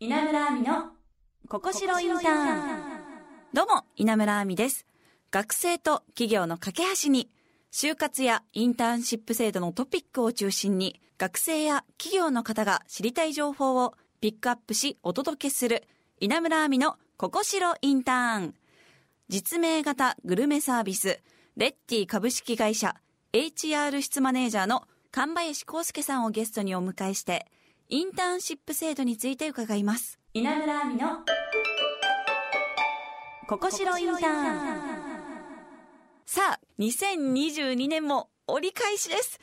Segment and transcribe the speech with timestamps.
[0.00, 0.92] 稲村亜美の
[1.48, 2.82] ここしろインターン。
[3.52, 4.86] どうも稲村亜美です。
[5.32, 7.28] 学生と企業の架け橋に
[7.72, 15.82] 就活やインターンシップ制度のトピックを中心に学生や企業の方が知りたい情報をピックアップしお届けする
[16.20, 18.54] 稲村亜美のここしろインターン。
[19.28, 21.20] 実名型グルメサービス
[21.56, 22.94] レッティ株式会社
[23.32, 27.46] HR 室マネージャーの神林康介さんをゲストにお迎えして
[27.90, 30.18] インターンシップ制度について伺います。
[30.34, 31.08] 稲村亜美の
[33.48, 34.24] ここしろインターン。
[36.26, 39.40] さあ2022年も折り返しです。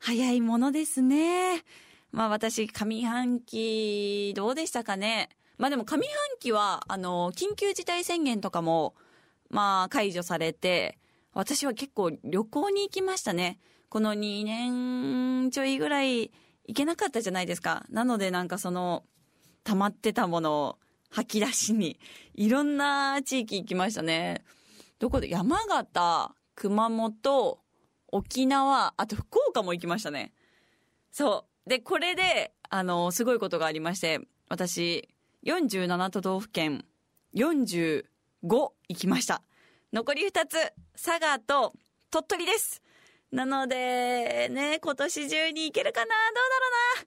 [0.00, 1.62] 早いものですね。
[2.10, 5.28] まあ私上半期どうでしたかね。
[5.56, 8.96] まあでも上半期はあの緊急事態宣言とかも
[9.50, 10.98] まあ解除されて
[11.32, 13.60] 私は結構旅行に行きましたね。
[13.88, 16.32] この2年ちょいぐらい
[16.66, 17.84] 行けなかったじゃないですか。
[17.90, 19.04] なのでなんかその、
[19.64, 20.78] 溜まってたものを
[21.10, 21.98] 吐き出しに、
[22.34, 24.44] いろんな地域行きましたね。
[24.98, 27.58] どこで山形、熊本、
[28.08, 30.32] 沖縄、あと福岡も行きましたね。
[31.10, 31.68] そう。
[31.68, 35.08] で、これで、あの、すごいことがありまして、私、
[35.44, 36.84] 47都道府県、
[37.34, 38.04] 45
[38.50, 39.42] 行きました。
[39.92, 40.56] 残り2つ、
[40.94, 41.74] 佐賀と
[42.10, 42.83] 鳥取です。
[43.34, 46.06] なので、ね、今年中に行けるかな？
[46.06, 46.68] どうだろ
[47.00, 47.06] うな？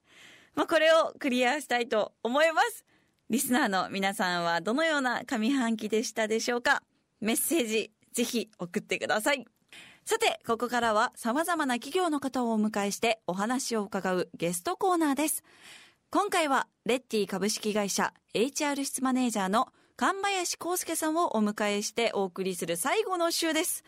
[0.56, 2.84] まあ、これをクリアしたいと思います。
[3.30, 6.82] リスナーの皆さんはどのような上半期でしたでしょうか？
[7.20, 9.46] メッセージ、ぜひ送ってください。
[10.04, 15.42] さて、ここからは様々な企業の方をお迎えしてお話を伺うゲストコーナーです。
[16.10, 23.84] 今回は、レッティ株式会社 HR 室マネージャーの神林康介さんをお迎えしてお送りする最後の週です。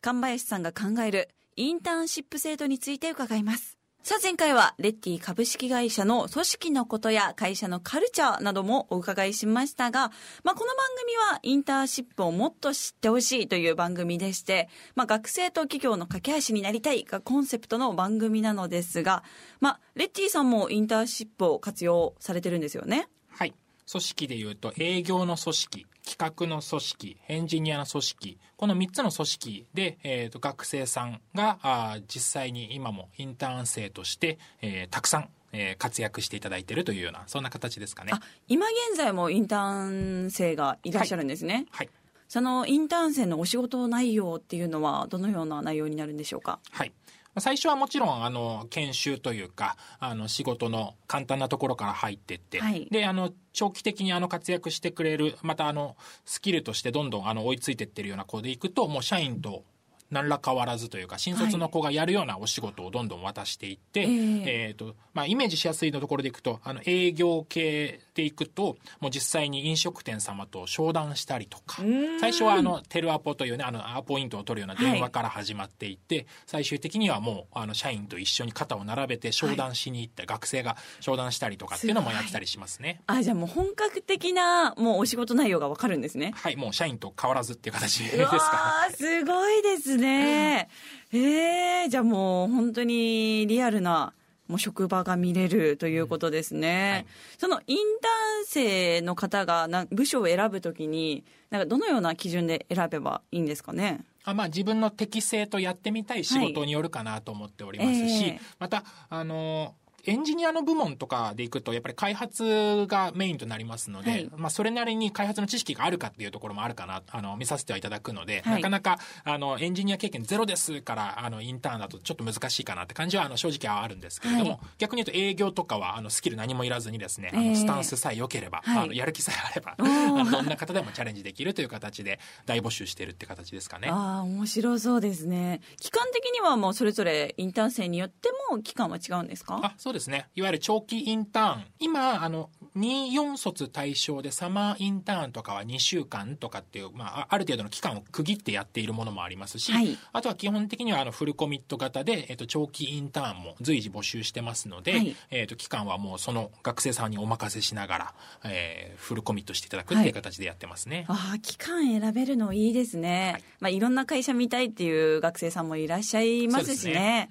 [0.00, 1.28] 神林さんが考える
[1.60, 3.76] インターンシップ制度について伺います。
[4.02, 10.10] さあ前回はレッティ株式会社の組織のことや会社のカルチャーなどもお伺いしましたが、
[10.42, 19.22] まあ、この番組はインターンシップをもっと知ってほしいという番組でして、まあ、学生と企業の架け橋になりたいがコンセプトの番組なのですが、
[19.60, 23.06] まあ、レッティさんもインターンシップを活用されてるんですよね？
[23.28, 23.54] はい。
[23.90, 38.12] 組織でいうと営業の組織、企画の組織、エンジニアの組織、この3つの組織で、えーと、学生さんがあ実際に今もインターン生として、えー、たくさんえー、活躍していただいているというようなそんな形ですかね。
[38.46, 41.90] 今現在もインターン生がいらっしゃるんですね、はい、はい、
[42.28, 46.60] そのインターン生のお仕事内容っていうのはどのような内容になるんでしょうか？
[46.70, 46.92] はい
[47.38, 59.64] 最初はもちろん、あの、研修というか、あの、仕事の簡単なところから入っていって、はい、で、あの、長期的にあの活躍してくれる、またあの、スキルとしてどんどんあの追いついていってるような子でいくと、もう社員と
[60.10, 64.10] 何ら変わらずというか、新卒の子がやるようなお仕事をどんどん渡していって、はい、
[64.48, 71.82] えっ、ー、と、まあ、イメージしやすいのところでいくと、あの、営業系でいくと、もう実際に飲食店様と商談したりとか、
[72.20, 83.00] 最初はあの、テルアポというね、あの、アポイントを取るような電話から始まっていって、はい、最終的にはもう、あの、社員と一緒に肩を並べて商談しに行って、はい、学生が商談したりとかっていうのもやってたりしますね。
[83.06, 86.32] あ、じゃあもう本格的な、もうお仕事内容がわかるんですね。
[86.34, 88.96] はい、もう社員と変わらずっていう形ですか、ね。
[88.96, 89.99] すごいですね。
[90.06, 90.68] え
[91.12, 94.12] えー、じゃあもう本当にリアルな、
[94.48, 96.68] もう職場が見れるということですね。
[96.68, 97.06] うんはい、
[97.38, 104.00] そのインターン生の方がな部署を選ぶときに、なんかどのような基準で選べばいいんですかね？
[104.24, 109.74] あまあ、自分の適性とやってみたい仕事によるかなと思っておりますし、はいえー、また、あの、
[110.04, 133.88] エンジニアの部門とかでいくと、やっぱり開発がメインとなりますので、はい、まあ、それなりに開発の知識があるかっていうところもあるかな、あの、見させてはいただくので、はい、なかなか、あの、エンジニア経験ゼロですから、あの、インターンだとちょっと難しいかなって感じは、あの、正直はあるんですけれども、はい、逆に言うと営業とかは、あの、スキル何もいらずにですね、あの、スタンスさえ良ければ、あの、やる気さえあれば、あの、どんな方でもチャレンジできるという形で、大募集してるって形ですかね。
[133.90, 135.60] ああ、面白そうですね。
[135.78, 139.60] 期間的にはもうそれぞれインターン生によっても期間は違うんですか？
[139.62, 140.28] あ、そうですね。
[140.34, 141.64] いわゆる長期インターン。
[141.78, 158.14] 今、あの、24卒対象でサマーインターンとかは2週間とかっていう、まあ、ある程度の期間を区切ってやっているものもありますし、はい、あとは基本的にはあのフルコミット型で、えっと、長期インターンも随時募集してますので、はい、えっと、期間はもうその学生さんにお任せしながら、
[158.44, 161.06] えー、フルコミットしていただくっていう形でやってますね。
[161.08, 163.32] はい、ああ、期間選べるのいいですね。
[163.32, 167.28] はい、まあ、いろんな会社見たいっていう学生さんもいらっしゃいますしね。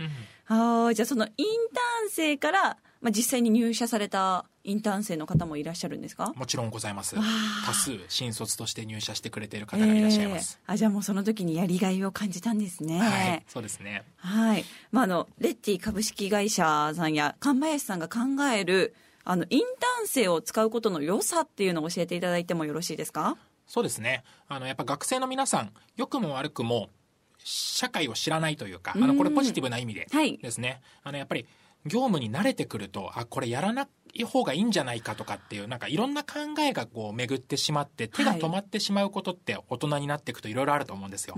[0.50, 1.34] ああ、じゃあそのイン
[1.74, 6.34] ターン生から、まあ、実際に入社されたインターン生の方もいらっしゃるんですか？
[6.36, 7.16] もちろんございます。
[7.16, 7.22] 多
[7.74, 13.00] 数新卒として入社してくれている方がいらっしゃいます、えー、あじゃあもうその時にやりがいを感じたんですね。
[13.00, 14.04] はいそうですね。
[14.18, 18.20] はい、まあ、あのレッティ株式会社さんや神林さんが考
[18.54, 23.38] えるあの、インターン生を使うことの良さっていうのを教えていただいてもよろしいですか？
[23.68, 24.24] そうですね。
[24.48, 26.90] あの、やっぱ学生の皆さん、良くも悪くも、
[27.44, 30.08] 社会を知らないというか、あの、これポジティブな意味で
[30.42, 30.70] ですね。
[30.70, 31.46] はい、あの、やっぱり、
[31.86, 41.36] 業務に慣れてくると、あ、これやらない方がいいんじゃないかとかっていう、なんかいろんな考えがこう巡ってしまって、手が止まってしまうことって大人になっていくといろいろあると思うんですよ。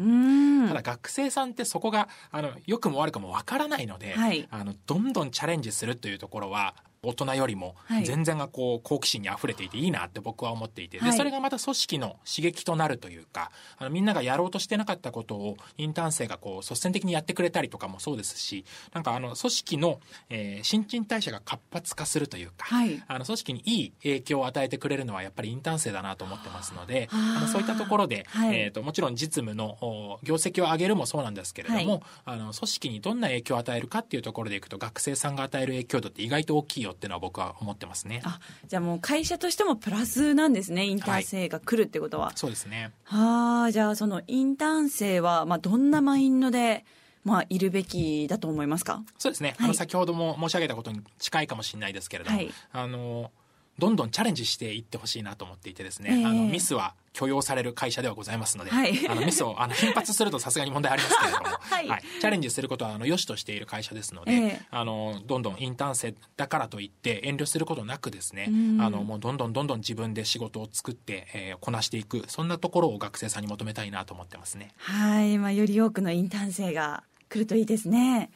[0.68, 20.00] ただ学生さんってそこが、あの、良くも悪くもわからないので、はい、あの、どんどんチャレンジするというところは、大人よりも全然がこう好奇心にあふれていていいなって僕は思っていて、でそれがまた組織の刺激となるというかあのみんながやろうとしてなかったことをインターン生がこう率先的にやってくれたりとかもそうですしなんかあの組織の、
[20.30, 38.22] えー、新陳代謝が活発化するというか、はい、あの組織にいい影響を与えてくれるのはやっぱりインターン生だなと思ってますのであのそういったところで、はい、えーと、もちろん実務の業績を上げるもそうなんですけれども、はい、あの組織にどんな影響を与えるかっていうところでいくと学生さんが与える影響度って意外と大きいよっていうのは僕は思ってますね。
[38.24, 42.28] あじゃあもう会社としてもプラスなんですねインターン生が来るってことは。
[42.28, 42.92] はい、そうですね。
[43.04, 46.86] はあじゃあそのインターン生は、まあ、どんなマインドで
[47.24, 49.04] まあ、いるべきだと思いますか？
[49.20, 53.30] そうですね、はい、あの先ほども申し上げたことに近いかもしれないですけれども、はい、あの
[53.82, 68.50] どんどんチャレンジしていってほしいなと思っていてですね、えー、あのミスは許容される会社ではございますので、はい、あのミスをあの頻発するとさすがに問題ありますけれども、 はい、はい、チャレンジすることはあの良しとしている会社ですので、えー、あのどんどんインターン生だからといって遠慮することなくですね、
[68.80, 74.76] あのもうどんどんどんどん自分で仕事を作って、えー、こなしていくそんなところを学生さんに求めたいなと思ってますね。
[74.78, 78.30] はい、まあより多くのインターン生が来るといいですね。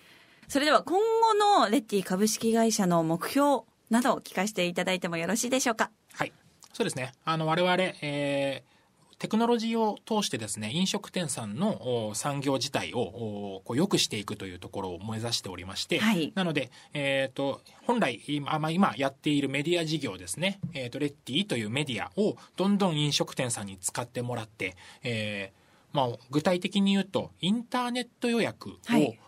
[0.47, 5.91] それでは今後のレッティ株式会社の目標などを聞かせていただいてもよろしいでしょうか？
[6.13, 6.33] はい。
[6.73, 7.13] そうですね。
[7.23, 8.75] あの、我々、えー、
[9.17, 25.64] テクノロジーを通してですね、飲食店さんの産業自体をこう良くしていくというところを目指しておりまして、はい、なので、えっ、ー、と、本来今、まあ、今やっているメディア事業ですね、えっ、ー、と、レッティというメディアをどんどん飲食店さんに使ってもらって、えー、
[25.95, 29.19] まあ、具体的に言うと、インターネット予約を、はい。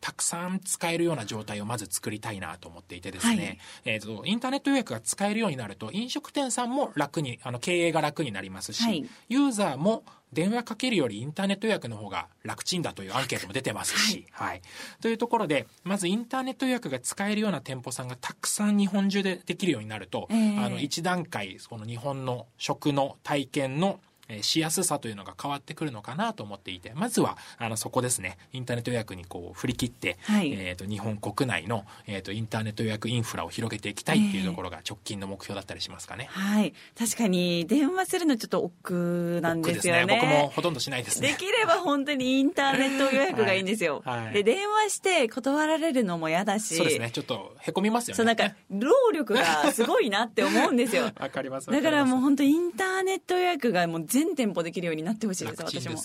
[0.00, 14.62] たくさん使えるような状態をまず作りたいなと思っていてですね、はい、えっ、ー、と、インターネット予約が使えるようになると、飲食店さんも楽に、あの、経営が楽になりますし、はい、ユーザーも電話かけるよりインターネット予約の方が楽ちんだというアンケートも出てますし、はい、はい。
[15.00, 36.28] というところで、まずインターネット予約が使えるような店舗さんがたくさん日本中でできるようになると、えー、あの、一段階、この日本の食の体験のえしやすさというのが変わってくるのかなと思っていて、まずは、あの、そこですね、インターネット予約にこう、振り切って、はい、えっ、と、日本国内の、えっ、ー、と、インターネット予約インフラを広げていきたいっていうところが直近の目標だったりしますかね。
[36.32, 36.74] えー、はい。
[36.98, 40.06] 確かに、電話するのちょっと億劫なんですよね。
[40.06, 41.28] ね僕もほとんどしないですね。
[41.28, 44.02] できれば本当にインターネット予約がいいんですよ。
[44.04, 46.76] はいはい、で、電話して断られるのも嫌だし。
[46.76, 47.10] そうですね。
[47.10, 48.16] ちょっと、へこみますよね。
[48.16, 51.10] そう、なんか、労力がすごいなって思うんですよ。
[51.18, 51.70] わかります。
[51.70, 55.96] だからもう本当インターネット予約がもう全店舗できるようになってほしいです、私も。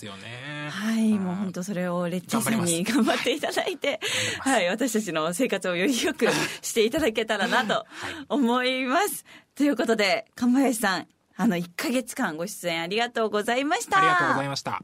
[0.68, 4.00] はい、もう本当それをレッチさんに頑張っていただいて、
[4.40, 6.26] はい、私たちの生活をより良く
[6.60, 7.86] していただけたらなと
[8.28, 9.24] 思います。
[9.54, 11.06] ということで、神林さん、
[11.36, 13.96] あの、1か月間ご出演ありがとうございました。
[13.96, 14.82] ありがとうございました。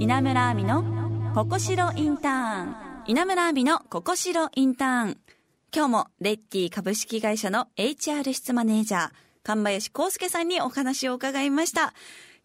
[0.00, 0.84] 稲村亜美の
[1.34, 2.76] ここしろインターン。
[3.06, 5.18] 稲村亜美のここしろインターン。
[5.76, 9.10] 今日もレッティ株式会社の HR 室マネージャー、
[9.42, 11.92] 神林康介さんにお話を伺いました。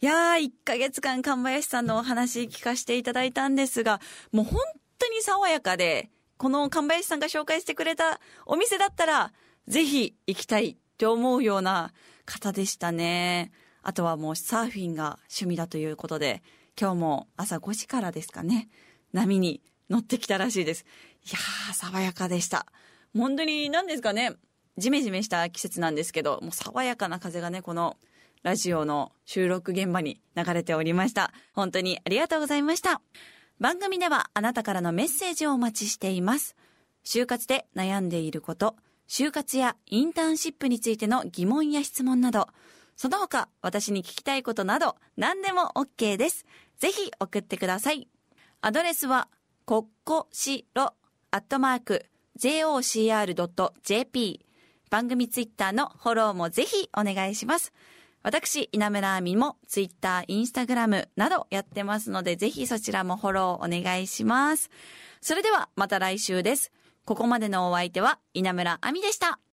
[0.02, 4.02] いやー、1ヶ月間神林さんのお話聞かせていただいたんですが、
[4.34, 4.60] もう本
[5.00, 9.32] 当に爽やかで、この神林さんが紹介してくれたお店だったら、
[9.66, 11.94] ぜひ行きたいって思うような
[12.26, 13.54] 方でしたね。
[13.82, 16.44] あとはもうサーフィンが趣味だということで、
[16.78, 18.68] 今日も朝5時からですかね、
[19.14, 20.84] 波に乗ってきたらしいです。
[21.24, 22.66] いやー、爽やかでした。
[23.18, 24.36] 本当に何ですかね、
[24.78, 27.98] ジメジメした季節なんですけど、もう爽やかな風がね、この
[28.44, 31.34] ラジオの収録現場に流れておりました。
[31.54, 33.02] 本当にありがとうございました。
[33.60, 36.56] 番組ではあなたからのメッセージをお待ちしています。
[37.04, 38.76] 就活で悩んでいること、
[39.08, 42.48] 就活やインターンシップについての疑問や質問など、
[42.96, 46.46] その他私に聞きたいことなど何でも OK です。
[46.80, 48.08] ぜひ送ってください。
[48.62, 49.28] アドレスは、
[49.66, 50.94] こっこしろ、
[51.30, 52.06] アットマーク、
[52.42, 54.40] jocr.jp
[54.90, 57.72] 番組ツイッターのフォローもぜひお願いします。
[58.24, 64.72] 私、稲村亜美もツイッター、インスタグラムなどやってますので、ぜひそちらもフォローお願いします。
[65.22, 66.72] それではまた来週です。
[67.06, 69.42] ここまでのお相手は稲村亜美でした。